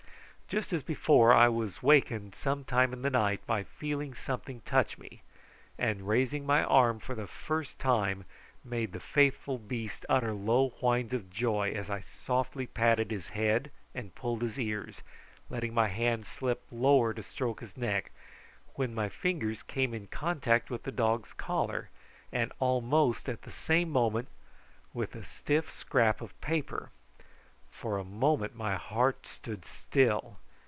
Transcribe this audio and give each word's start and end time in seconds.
Just 0.53 0.73
as 0.73 0.83
before 0.83 1.31
I 1.31 1.47
was 1.47 1.81
wakened 1.81 2.35
some 2.35 2.65
time 2.65 2.91
in 2.91 3.03
the 3.03 3.09
night 3.09 3.39
by 3.47 3.63
feeling 3.63 4.13
something 4.13 4.59
touch 4.65 4.97
me, 4.97 5.21
and 5.79 6.05
raising 6.05 6.45
my 6.45 6.61
arm 6.65 6.99
for 6.99 7.15
the 7.15 7.25
first 7.25 7.79
time 7.79 8.25
made 8.61 8.91
the 8.91 8.99
faithful 8.99 9.57
beast 9.57 10.05
utter 10.09 10.33
low 10.33 10.71
whines 10.81 11.13
of 11.13 11.29
joy 11.31 11.71
as 11.71 11.89
I 11.89 12.01
softly 12.01 12.67
patted 12.67 13.11
his 13.11 13.29
head 13.29 13.71
and 13.95 14.13
pulled 14.13 14.41
his 14.41 14.59
ears, 14.59 15.03
letting 15.49 15.73
my 15.73 15.87
hand 15.87 16.25
slip 16.27 16.61
lower 16.69 17.13
to 17.13 17.23
stroke 17.23 17.61
his 17.61 17.77
neck, 17.77 18.11
when 18.73 18.93
my 18.93 19.07
fingers 19.07 19.63
came 19.63 19.93
in 19.93 20.07
contact 20.07 20.69
with 20.69 20.83
the 20.83 20.91
dog's 20.91 21.31
collar, 21.31 21.89
and 22.33 22.51
almost 22.59 23.29
at 23.29 23.43
the 23.43 23.51
same 23.51 23.89
moment 23.89 24.27
with 24.93 25.15
a 25.15 25.23
stiff 25.23 25.71
scrap 25.71 26.19
of 26.19 26.37
paper. 26.41 26.89
For 27.73 27.97
a 27.97 28.03
moment 28.03 28.53
my 28.53 28.75
heart 28.75 29.25
stood 29.25 29.63
still. 29.63 30.35